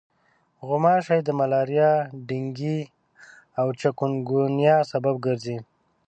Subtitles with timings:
[0.67, 1.91] غوماشې د ملاریا،
[2.27, 2.79] ډنګي
[3.59, 5.57] او چکنګونیا سبب ګرځي.